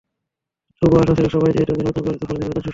তবু 0.81 0.95
আশা 0.97 1.13
ছিল, 1.15 1.27
সবাই 1.27 1.51
যেহেতু 1.51 1.73
নির্বাচন 1.73 2.03
করছে, 2.03 2.25
ফলে 2.25 2.39
নির্বাচন 2.39 2.51
সুষ্ঠু 2.51 2.57
হবে। 2.57 2.69